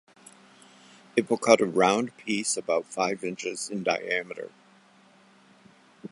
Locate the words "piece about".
2.17-2.91